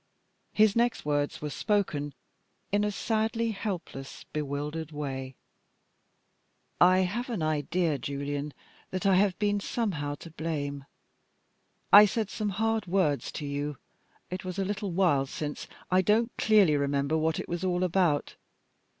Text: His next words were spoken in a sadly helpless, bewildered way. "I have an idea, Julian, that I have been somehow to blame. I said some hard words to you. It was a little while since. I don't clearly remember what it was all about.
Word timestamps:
His 0.51 0.75
next 0.75 1.05
words 1.05 1.43
were 1.43 1.51
spoken 1.51 2.15
in 2.71 2.83
a 2.83 2.89
sadly 2.89 3.51
helpless, 3.51 4.23
bewildered 4.33 4.91
way. 4.91 5.35
"I 6.79 7.01
have 7.01 7.29
an 7.29 7.43
idea, 7.43 7.99
Julian, 7.99 8.55
that 8.89 9.05
I 9.05 9.13
have 9.17 9.37
been 9.37 9.59
somehow 9.59 10.15
to 10.15 10.31
blame. 10.31 10.85
I 11.93 12.07
said 12.07 12.31
some 12.31 12.49
hard 12.49 12.87
words 12.87 13.31
to 13.33 13.45
you. 13.45 13.77
It 14.31 14.43
was 14.43 14.57
a 14.57 14.65
little 14.65 14.89
while 14.91 15.27
since. 15.27 15.67
I 15.91 16.01
don't 16.01 16.35
clearly 16.35 16.75
remember 16.75 17.15
what 17.15 17.39
it 17.39 17.47
was 17.47 17.63
all 17.63 17.83
about. 17.83 18.35